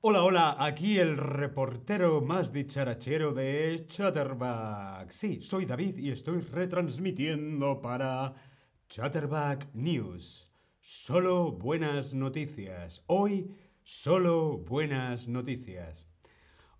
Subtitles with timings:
[0.00, 5.10] Hola, hola, aquí el reportero más dicharachero de Chatterback.
[5.10, 8.32] Sí, soy David y estoy retransmitiendo para
[8.88, 10.50] Chatterback News.
[10.80, 13.04] Solo buenas noticias.
[13.08, 16.08] Hoy, solo buenas noticias.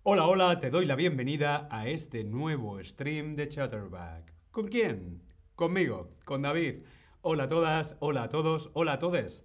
[0.01, 4.33] Hola, hola, te doy la bienvenida a este nuevo stream de Chatterback.
[4.49, 5.30] ¿Con quién?
[5.61, 6.77] Conmigo, con David.
[7.21, 9.43] Hola a todas, hola a todos, hola a todos.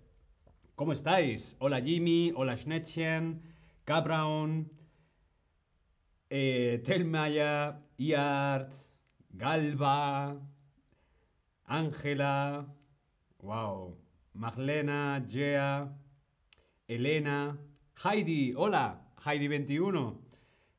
[0.75, 1.59] ¿Cómo estáis?
[1.59, 3.43] Hola Jimmy, hola Schnettchen,
[3.85, 4.73] Cabraun,
[6.31, 10.41] eh, Telmaya, Iarts, Galba,
[11.65, 12.75] Ángela,
[13.43, 13.99] wow,
[14.33, 15.99] Maglena, Gea,
[16.89, 17.59] Elena,
[18.03, 20.19] Heidi, hola, Heidi21.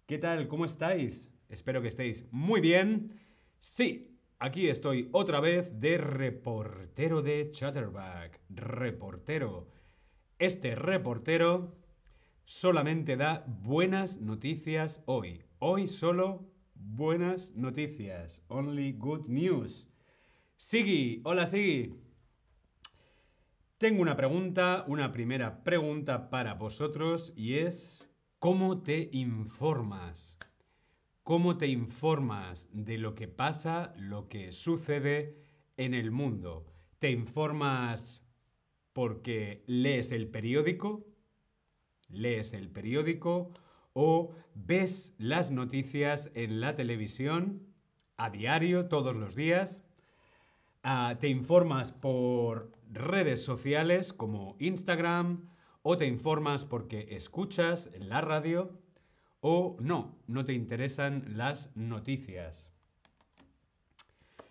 [0.07, 0.47] ¿Qué tal?
[0.47, 1.31] ¿Cómo estáis?
[1.47, 3.21] Espero que estéis muy bien.
[3.59, 4.06] Sí,
[4.39, 8.39] aquí estoy otra vez de reportero de Chatterback.
[8.49, 9.69] Reportero.
[10.39, 11.75] Este reportero
[12.45, 15.43] solamente da buenas noticias hoy.
[15.59, 18.43] Hoy solo buenas noticias.
[18.47, 19.87] Only good news.
[20.57, 21.95] Sigui, hola Sigui.
[23.77, 28.07] Tengo una pregunta, una primera pregunta para vosotros y es
[28.39, 30.37] ¿Cómo te informas?
[31.27, 35.35] ¿Cómo te informas de lo que pasa, lo que sucede
[35.75, 36.65] en el mundo?
[36.99, 38.25] ¿Te informas
[38.93, 41.05] porque lees el periódico?
[42.07, 43.51] ¿Lees el periódico?
[43.91, 47.75] ¿O ves las noticias en la televisión
[48.15, 49.83] a diario, todos los días?
[50.81, 55.49] Ah, ¿Te informas por redes sociales como Instagram,
[55.81, 58.86] o te informas porque escuchas en la radio
[59.41, 62.71] o no, no te interesan las noticias.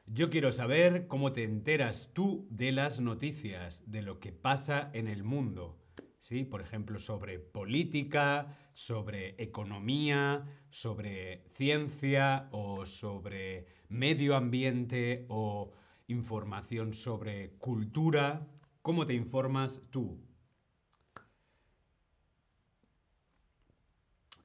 [0.07, 5.09] Yo quiero saber cómo te enteras tú de las noticias, de lo que pasa en
[5.09, 5.83] el mundo.
[6.21, 6.45] ¿Sí?
[6.45, 15.73] Por ejemplo, sobre política, sobre economía, sobre ciencia o sobre medio ambiente o
[16.09, 18.47] información sobre cultura.
[18.83, 20.26] ¿Cómo te informas tú?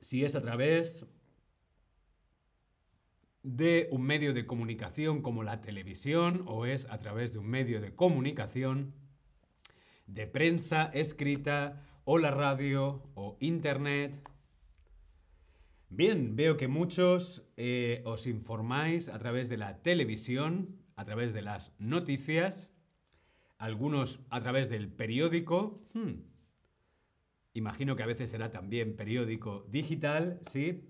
[0.01, 1.05] Si es a través
[3.43, 7.79] de un medio de comunicación como la televisión o es a través de un medio
[7.79, 8.93] de comunicación
[10.07, 14.21] de prensa escrita o la radio o internet.
[15.89, 21.41] Bien, veo que muchos eh, os informáis a través de la televisión, a través de
[21.41, 22.69] las noticias,
[23.57, 25.81] algunos a través del periódico.
[25.93, 26.30] Hmm.
[27.53, 30.89] Imagino que a veces será también periódico digital, ¿sí?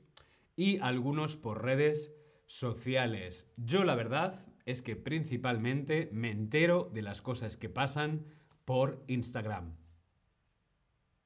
[0.55, 2.13] Y algunos por redes
[2.45, 3.49] sociales.
[3.57, 8.25] Yo la verdad es que principalmente me entero de las cosas que pasan
[8.65, 9.75] por Instagram.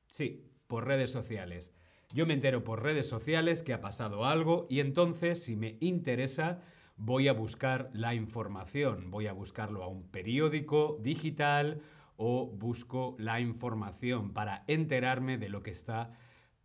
[0.07, 1.73] Sí, por redes sociales.
[2.13, 6.61] Yo me entero por redes sociales que ha pasado algo y entonces si me interesa
[6.97, 11.81] voy a buscar la información, voy a buscarlo a un periódico digital
[12.17, 16.11] o busco la información para enterarme de lo que está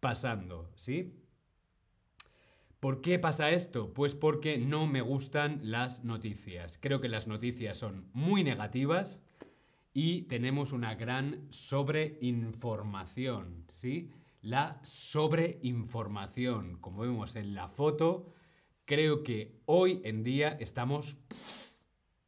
[0.01, 1.15] pasando, ¿sí?
[2.81, 3.93] ¿Por qué pasa esto?
[3.93, 6.79] Pues porque no me gustan las noticias.
[6.81, 9.23] Creo que las noticias son muy negativas
[9.93, 14.09] y tenemos una gran sobreinformación, ¿sí?
[14.41, 18.33] La sobreinformación, como vemos en la foto,
[18.87, 21.19] creo que hoy en día estamos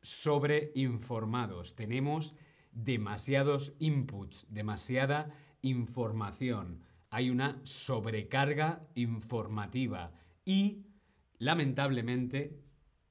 [0.02, 1.74] sobreinformados.
[1.74, 2.34] Tenemos
[2.72, 5.30] demasiados inputs, demasiada
[5.62, 6.80] información.
[7.10, 10.12] Hay una sobrecarga informativa
[10.44, 10.86] y,
[11.38, 12.58] lamentablemente,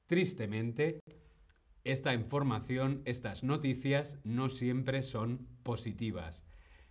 [0.07, 0.99] tristemente,
[1.83, 6.45] esta información, estas noticias no siempre son positivas.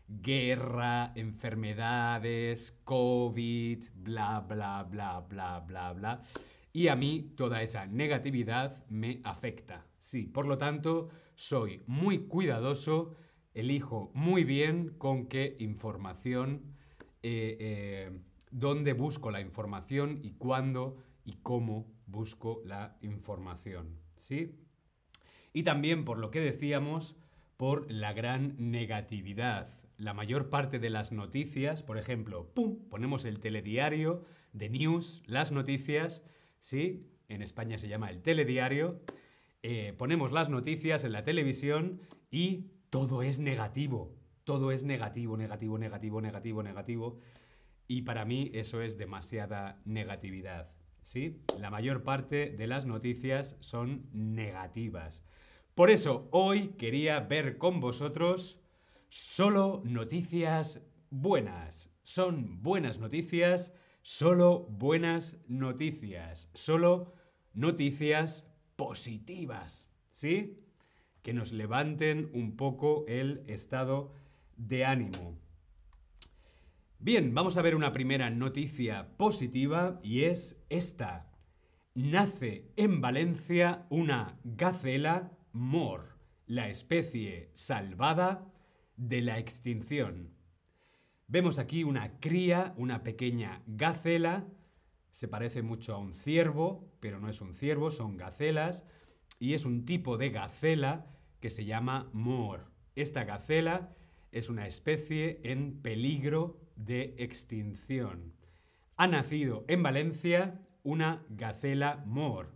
[0.08, 6.22] Guerra, enfermedades, COVID, bla, bla, bla, bla, bla, bla.
[6.72, 9.86] Y a mí toda esa negatividad me afecta.
[9.98, 13.16] Sí, por lo tanto, soy muy cuidadoso,
[13.54, 16.76] elijo muy bien con qué información,
[17.22, 18.20] eh, eh,
[18.50, 23.98] dónde busco la información y cuándo y cómo busco la información.
[24.16, 24.54] ¿Sí?
[25.54, 27.16] Y también, por lo que decíamos,
[27.56, 29.80] por la gran negatividad.
[29.96, 32.86] La mayor parte de las noticias, por ejemplo, ¡pum!
[32.90, 36.22] ponemos el telediario de news, las noticias,
[36.58, 37.06] ¿sí?
[37.28, 39.00] En España se llama el telediario.
[39.62, 44.16] Eh, ponemos las noticias en la televisión y todo es negativo.
[44.44, 47.18] Todo es negativo, negativo, negativo, negativo, negativo.
[47.86, 50.72] Y para mí eso es demasiada negatividad.
[51.02, 51.42] ¿Sí?
[51.58, 55.24] La mayor parte de las noticias son negativas.
[55.74, 58.60] Por eso hoy quería ver con vosotros
[59.08, 61.90] solo noticias buenas.
[62.02, 67.12] Son buenas noticias, solo buenas noticias, solo
[67.54, 68.49] noticias
[68.80, 70.58] positivas, ¿sí?
[71.22, 74.14] Que nos levanten un poco el estado
[74.56, 75.38] de ánimo.
[76.98, 81.30] Bien, vamos a ver una primera noticia positiva y es esta.
[81.94, 86.16] Nace en Valencia una gacela mor,
[86.46, 88.50] la especie salvada
[88.96, 90.32] de la extinción.
[91.28, 94.46] Vemos aquí una cría, una pequeña gacela,
[95.10, 98.86] se parece mucho a un ciervo, pero no es un ciervo, son gacelas,
[99.38, 101.06] y es un tipo de gacela
[101.40, 102.70] que se llama mor.
[102.94, 103.94] Esta gacela
[104.32, 108.34] es una especie en peligro de extinción.
[108.96, 112.54] Ha nacido en Valencia una gacela mor.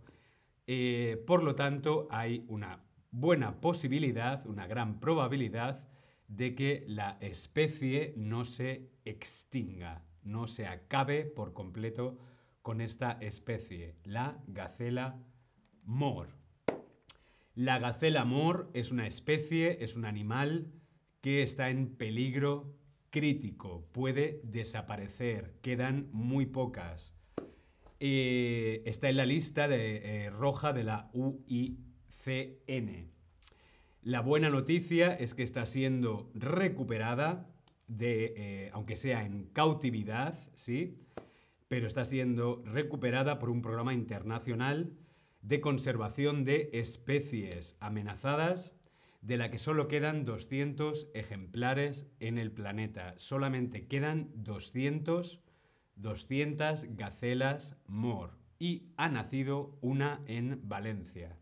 [0.67, 5.87] Eh, por lo tanto, hay una buena posibilidad, una gran probabilidad
[6.27, 12.17] de que la especie no se extinga, no se acabe por completo
[12.65, 15.21] con esta especie, la gacela
[15.83, 16.29] mor.
[17.53, 20.71] La gacela mor es una especie, es un animal
[21.21, 22.73] que está en peligro
[23.11, 27.13] crítico, puede desaparecer, quedan muy pocas.
[27.99, 33.11] Eh, está en la lista de, eh, roja de la UICN.
[34.01, 37.47] La buena noticia es que está siendo recuperada,
[37.87, 40.97] de, eh, aunque sea en cautividad, ¿sí?
[41.67, 44.93] Pero está siendo recuperada por un programa internacional
[45.41, 48.75] de conservación de especies amenazadas
[49.21, 53.13] de la que solo quedan 200 ejemplares en el planeta.
[53.17, 55.41] Solamente quedan 200,
[55.95, 61.37] 200 gacelas mor y ha nacido una en Valencia.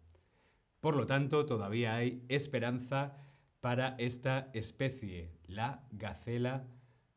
[0.80, 3.18] Por lo tanto, todavía hay esperanza
[3.60, 6.68] para esta especie, la gacela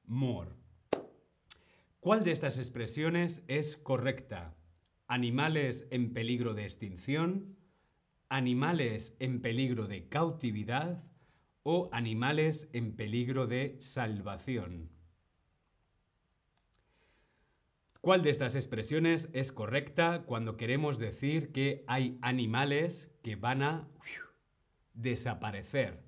[0.04, 0.65] mor.
[2.06, 4.54] ¿Cuál de estas expresiones es correcta?
[5.08, 7.56] ¿Animales en peligro de extinción?
[8.28, 11.02] animales en peligro de cautividad
[11.64, 14.88] o animales en peligro de salvación.
[18.00, 23.88] ¿Cuál de estas expresiones es correcta cuando queremos decir que hay animales que van a
[24.94, 26.04] desaparecer?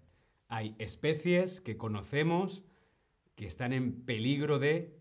[0.46, 2.62] Hay especies que conocemos
[3.34, 4.97] que están en peligro de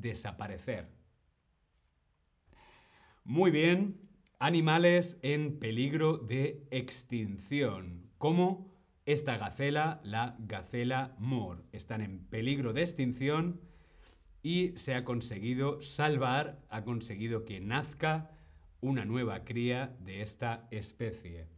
[0.00, 0.88] desaparecer.
[3.24, 4.08] Muy bien,
[4.40, 8.72] Animales en peligro de extinción, como
[9.04, 11.64] esta gacela, la gacela mor.
[11.72, 13.60] Están en peligro de extinción
[14.40, 18.30] y se ha conseguido salvar, ha conseguido que nazca
[18.80, 21.48] una nueva cría de esta especie.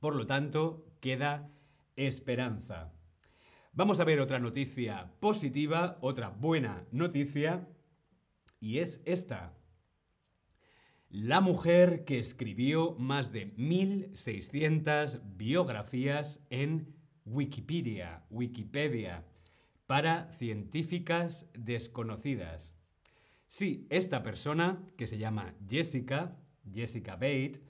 [0.00, 1.52] Por lo tanto, queda
[1.94, 2.92] esperanza.
[3.74, 7.66] Vamos a ver otra noticia positiva, otra buena noticia,
[8.60, 9.54] y es esta
[11.08, 19.24] la mujer que escribió más de 1600 biografías en Wikipedia, Wikipedia,
[19.86, 22.74] para científicas desconocidas.
[23.46, 26.38] Sí, esta persona, que se llama Jessica,
[26.70, 27.60] Jessica Bate,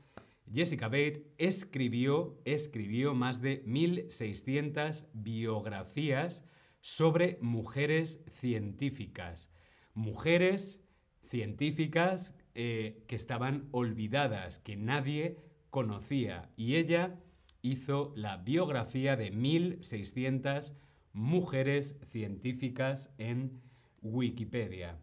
[0.53, 6.45] Jessica Bate escribió, escribió más de 1600 biografías
[6.81, 9.51] sobre mujeres científicas.
[9.95, 10.83] Mujeres
[11.31, 15.39] científicas eh, que estaban olvidadas, que nadie
[15.71, 16.51] conocía.
[16.57, 17.19] Y ella
[17.63, 20.75] hizo la biografía de 1600
[21.15, 23.63] mujeres científicas en
[24.03, 24.99] Wikipedia.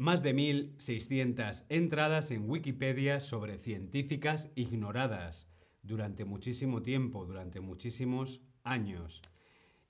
[0.00, 5.48] Más de 1600 entradas en Wikipedia sobre científicas ignoradas
[5.82, 9.22] durante muchísimo tiempo, durante muchísimos años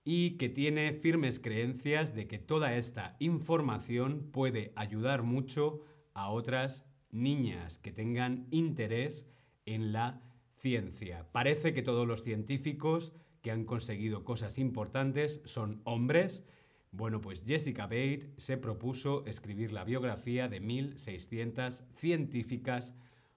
[0.05, 5.83] y que tiene firmes creencias de que toda esta información puede ayudar mucho
[6.15, 9.29] a otras niñas que tengan interés
[9.67, 10.23] en la
[10.57, 11.31] ciencia.
[11.33, 13.13] Parece que todos los científicos
[13.43, 16.45] que han conseguido cosas importantes son hombres.
[16.91, 22.95] Bueno, pues Jessica Bate se propuso escribir la biografía de 1.600 científicas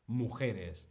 [0.07, 0.87] mujeres.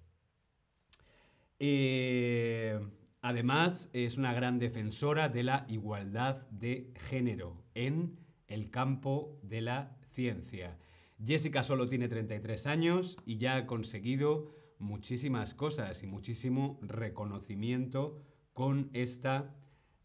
[1.58, 2.78] Eh,
[3.22, 9.96] además, es una gran defensora de la igualdad de género en el campo de la
[10.12, 10.78] ciencia.
[11.24, 18.22] Jessica solo tiene 33 años y ya ha conseguido muchísimas cosas y muchísimo reconocimiento
[18.54, 19.54] con esta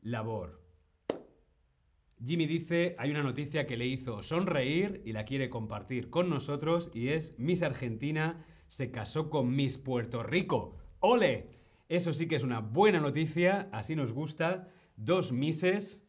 [0.01, 0.64] labor.
[2.25, 6.89] Jimmy dice, hay una noticia que le hizo sonreír y la quiere compartir con nosotros
[6.91, 10.75] y es Miss Argentina se casó con Miss Puerto Rico.
[11.01, 11.51] ¡Ole!
[11.87, 14.69] Eso sí que es una buena noticia, así nos gusta.
[14.97, 16.03] Dos Misses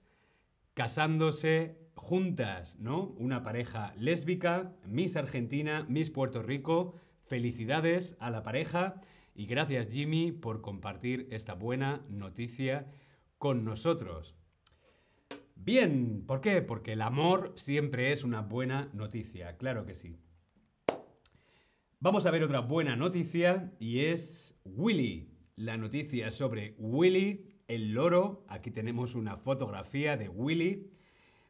[0.72, 3.14] casándose juntas, ¿no?
[3.18, 6.94] Una pareja lésbica, Miss Argentina, Miss Puerto Rico.
[7.26, 9.02] Felicidades a la pareja
[9.34, 12.90] y gracias Jimmy por compartir esta buena noticia
[13.36, 14.34] con nosotros.
[15.56, 16.62] Bien, ¿por qué?
[16.62, 20.16] Porque el amor siempre es una buena noticia, claro que sí.
[21.98, 25.32] Vamos a ver otra buena noticia y es Willy.
[25.56, 28.44] La noticia sobre Willy, el loro.
[28.48, 30.92] Aquí tenemos una fotografía de Willy.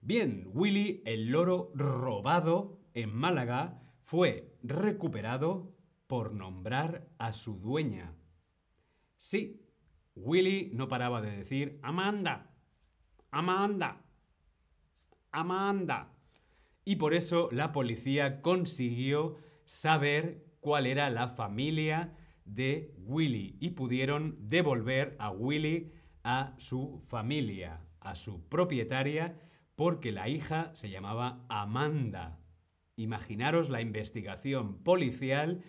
[0.01, 8.15] Bien, Willy, el loro robado en Málaga, fue recuperado por nombrar a su dueña.
[9.19, 9.67] Sí,
[10.15, 12.56] Willy no paraba de decir Amanda,
[13.31, 14.03] Amanda,
[15.33, 16.13] Amanda.
[16.85, 24.37] Y por eso la policía consiguió saber cuál era la familia de Willy y pudieron
[24.39, 25.93] devolver a Willy
[26.23, 29.39] a su familia, a su propietaria,
[29.75, 32.41] porque la hija se llamaba Amanda.
[32.97, 35.63] Imaginaros la investigación policial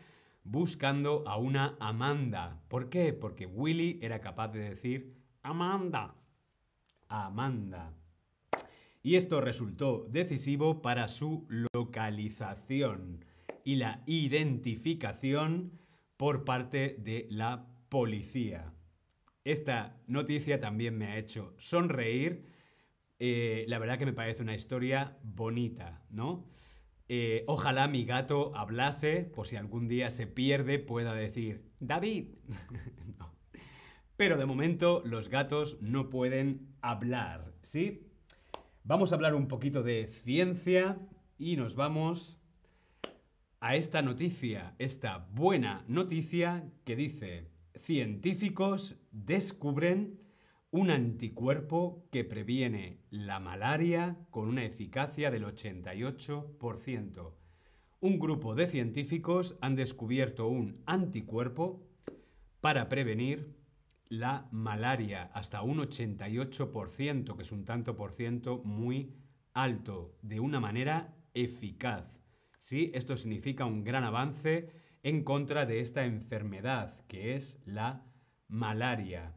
[0.44, 2.62] buscando a una Amanda.
[2.70, 3.12] ¿Por qué?
[3.12, 6.16] Porque Willy era capaz de decir Amanda.
[7.10, 7.94] Amanda.
[9.04, 13.24] Y esto resultó decisivo para su localización
[13.64, 15.80] y la identificación
[16.18, 18.74] por parte de la policía.
[19.44, 22.46] Esta noticia también me ha hecho sonreír.
[23.20, 26.46] Eh, la verdad que me parece una historia bonita, ¿no?
[27.08, 32.36] Eh, ojalá mi gato hablase, por si algún día se pierde, pueda decir, David.
[34.18, 38.08] Pero de momento los gatos no pueden hablar, ¿sí?
[38.84, 40.98] Vamos a hablar un poquito de ciencia
[41.38, 42.40] y nos vamos
[43.60, 50.20] a esta noticia, esta buena noticia que dice, científicos descubren
[50.72, 57.34] un anticuerpo que previene la malaria con una eficacia del 88%.
[58.00, 61.88] Un grupo de científicos han descubierto un anticuerpo
[62.62, 63.56] para prevenir
[64.10, 69.16] la malaria hasta un 88%, que es un tanto por ciento muy
[69.54, 72.06] alto, de una manera eficaz.
[72.60, 72.92] ¿Sí?
[72.94, 74.72] Esto significa un gran avance
[75.04, 78.06] en contra de esta enfermedad, que es la
[78.48, 79.36] malaria.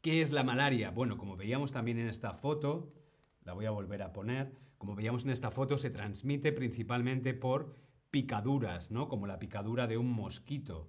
[0.00, 0.90] ¿Qué es la malaria?
[0.90, 2.94] Bueno, como veíamos también en esta foto,
[3.42, 7.76] la voy a volver a poner, como veíamos en esta foto, se transmite principalmente por
[8.10, 9.08] picaduras, ¿no?
[9.08, 10.88] Como la picadura de un mosquito.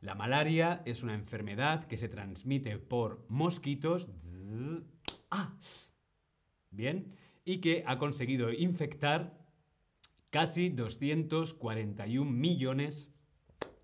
[0.00, 4.08] La malaria es una enfermedad que se transmite por mosquitos.
[5.30, 5.56] ¡Ah!
[6.70, 7.16] Bien.
[7.44, 9.38] Y que ha conseguido infectar
[10.30, 13.08] casi 241 millones.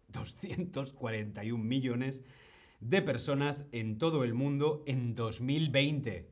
[0.08, 2.22] 241 millones
[2.80, 6.30] de personas en todo el mundo en 2020.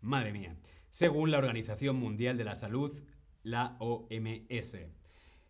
[0.00, 0.56] Madre mía,
[0.90, 2.96] según la Organización Mundial de la Salud,
[3.42, 4.76] la OMS.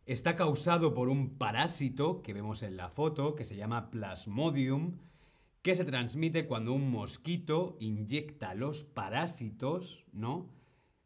[0.09, 4.97] Está causado por un parásito que vemos en la foto, que se llama Plasmodium,
[5.61, 10.49] que se transmite cuando un mosquito inyecta los parásitos, ¿no?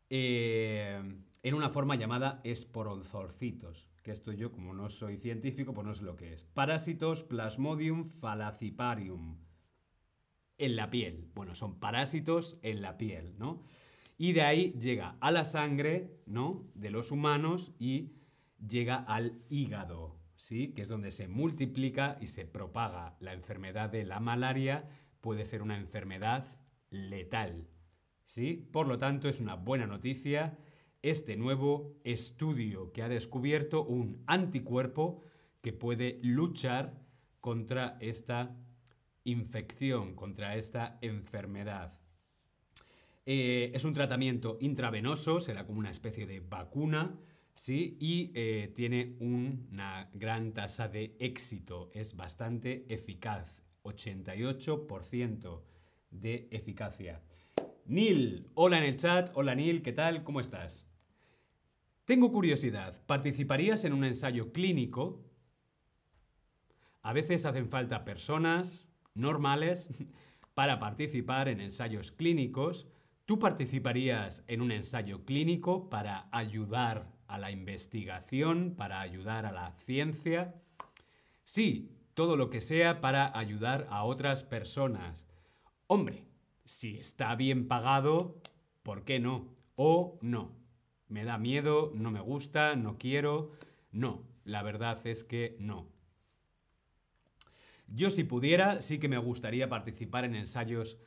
[0.08, 1.02] Eh,
[1.42, 6.04] en una forma llamada esporonzorcitos que esto yo, como no soy científico, pues no sé
[6.04, 6.44] lo que es.
[6.44, 9.36] Parásitos Plasmodium falaciparium.
[10.58, 11.28] En la piel.
[11.34, 13.64] Bueno, son parásitos en la piel, ¿no?
[14.16, 16.68] Y de ahí llega a la sangre, ¿no?
[16.76, 18.12] De los humanos y
[18.66, 20.72] llega al hígado, ¿sí?
[20.72, 24.88] Que es donde se multiplica y se propaga la enfermedad de la malaria.
[25.20, 26.46] Puede ser una enfermedad
[26.90, 27.68] letal,
[28.24, 28.68] ¿sí?
[28.72, 30.58] Por lo tanto, es una buena noticia
[31.02, 35.20] este nuevo estudio que ha descubierto un anticuerpo
[35.60, 36.94] que puede luchar
[37.40, 38.56] contra esta
[39.24, 41.98] infección, contra esta enfermedad.
[43.26, 47.18] Eh, es un tratamiento intravenoso, será como una especie de vacuna,
[47.54, 47.96] ¿sí?
[48.00, 55.62] Y eh, tiene una gran tasa de éxito, es bastante eficaz, 88%
[56.10, 57.22] de eficacia.
[57.86, 60.22] Neil, hola en el chat, hola Neil, ¿qué tal?
[60.22, 60.86] ¿Cómo estás?
[62.04, 65.24] Tengo curiosidad, ¿participarías en un ensayo clínico?
[67.02, 69.88] A veces hacen falta personas normales
[70.54, 72.88] para participar en ensayos clínicos.
[73.24, 79.72] ¿Tú participarías en un ensayo clínico para ayudar a la investigación, para ayudar a la
[79.84, 80.54] ciencia?
[81.44, 85.26] Sí, todo lo que sea para ayudar a otras personas.
[85.86, 86.26] Hombre,
[86.64, 88.40] si está bien pagado,
[88.82, 89.48] ¿por qué no?
[89.76, 90.62] O no
[91.12, 93.52] me da miedo, no me gusta, no quiero.
[93.92, 95.86] No, la verdad es que no.
[97.86, 100.98] Yo si pudiera, sí que me gustaría participar en ensayos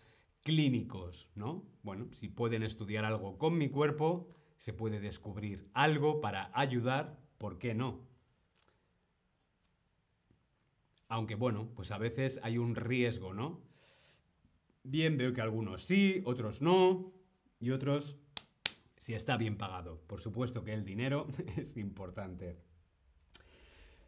[0.43, 1.65] clínicos, ¿no?
[1.81, 7.57] Bueno, si pueden estudiar algo con mi cuerpo, se puede descubrir algo para ayudar, ¿por
[7.59, 8.07] qué no?
[11.07, 13.61] Aunque bueno, pues a veces hay un riesgo, ¿no?
[14.83, 17.13] Bien, veo que algunos sí, otros no,
[17.59, 18.17] y otros
[18.97, 20.01] si está bien pagado.
[20.07, 22.57] Por supuesto que el dinero es importante.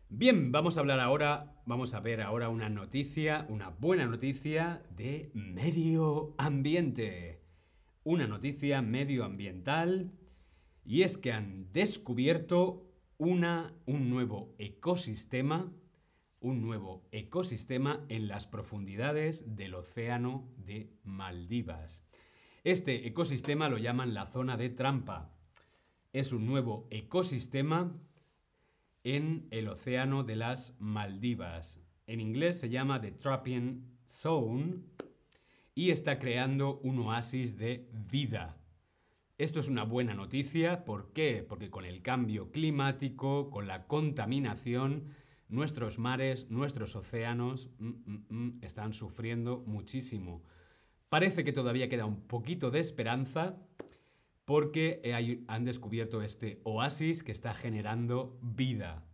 [0.09, 5.29] Bien, vamos a hablar ahora, vamos a ver ahora una noticia, una buena noticia de
[5.33, 7.41] medio ambiente.
[8.03, 10.13] Una noticia medioambiental
[10.87, 15.69] y es que han descubierto una, un nuevo ecosistema,
[16.39, 22.05] un nuevo ecosistema en las profundidades del océano de Maldivas.
[22.63, 25.29] Este ecosistema lo llaman la zona de trampa.
[26.13, 27.93] Es un nuevo ecosistema
[29.03, 31.81] en el océano de las Maldivas.
[32.07, 34.83] En inglés se llama The Trapian Zone
[35.75, 38.57] y está creando un oasis de vida.
[39.37, 41.45] Esto es una buena noticia, ¿por qué?
[41.47, 45.09] Porque con el cambio climático, con la contaminación,
[45.47, 50.41] nuestros mares, nuestros océanos mm, mm, mm, están sufriendo muchísimo.
[51.09, 53.61] Parece que todavía queda un poquito de esperanza,
[54.43, 55.01] porque
[55.47, 59.05] han descubierto este oasis que está generando vida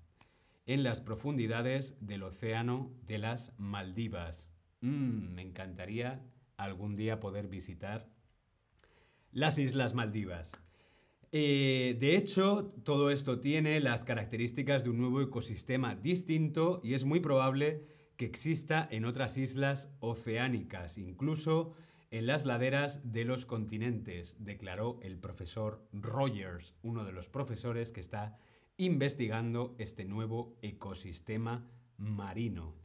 [0.65, 4.47] en las profundidades del océano de las Maldivas.
[4.79, 6.23] Me encantaría
[6.55, 8.12] algún día poder visitar
[9.33, 10.53] las Islas Maldivas.
[11.31, 17.05] Eh, de hecho, todo esto tiene las características de un nuevo ecosistema distinto y es
[17.05, 17.83] muy probable
[18.17, 21.73] que exista en otras islas oceánicas, incluso
[22.11, 28.01] en las laderas de los continentes, declaró el profesor Rogers, uno de los profesores que
[28.01, 28.37] está
[28.77, 32.75] investigando este nuevo ecosistema marino.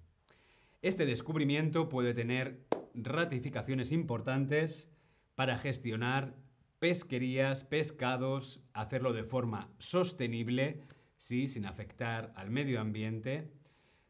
[0.81, 2.65] Este descubrimiento puede tener
[2.95, 4.91] ratificaciones importantes
[5.39, 6.35] para gestionar
[6.81, 10.81] pesquerías, pescados, hacerlo de forma sostenible,
[11.17, 13.49] sí, sin afectar al medio ambiente,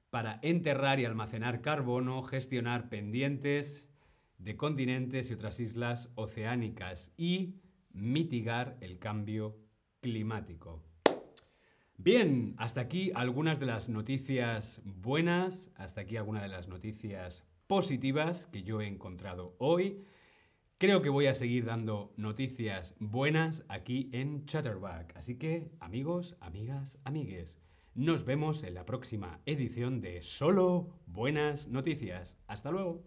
[0.08, 3.86] para enterrar y almacenar carbono, gestionar pendientes,
[4.38, 7.56] de continentes y otras islas oceánicas y
[7.92, 9.58] mitigar el cambio
[10.00, 10.82] climático.
[11.98, 18.46] Bien, hasta aquí algunas de las noticias buenas, hasta aquí algunas de las noticias positivas
[18.46, 20.06] que yo he encontrado hoy.
[20.80, 25.12] Creo que voy a seguir dando noticias buenas aquí en Chatterback.
[25.16, 27.58] Así que, amigos, amigas, amigues,
[27.96, 32.38] nos vemos en la próxima edición de Solo Buenas Noticias.
[32.46, 33.02] Hasta luego.